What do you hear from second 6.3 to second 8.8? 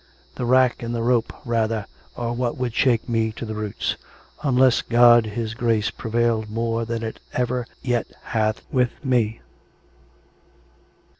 more than it ever yet hath